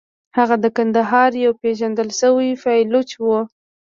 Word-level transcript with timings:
هغه 0.37 0.55
د 0.63 0.65
کندهار 0.77 1.31
یو 1.45 1.51
پېژندل 1.61 2.09
شوی 2.19 2.51
پایلوچ 2.63 3.09
و. 3.23 3.25